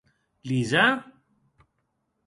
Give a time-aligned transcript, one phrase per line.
[0.47, 0.83] Lisa?